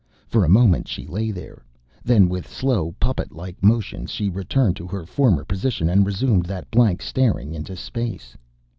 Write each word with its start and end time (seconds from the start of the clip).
For 0.25 0.43
a 0.43 0.49
moment 0.49 0.87
she 0.87 1.05
lay 1.05 1.29
there. 1.29 1.63
Then 2.03 2.27
with 2.27 2.47
slow, 2.49 2.95
puppet 2.99 3.31
like 3.31 3.61
motions, 3.61 4.09
she 4.09 4.29
returned 4.31 4.75
to 4.77 4.87
her 4.87 5.05
former 5.05 5.45
position 5.45 5.89
and 5.89 6.07
resumed 6.07 6.47
that 6.47 6.71
blank 6.71 7.03
staring 7.03 7.53
into 7.53 7.75
space. 7.75 8.35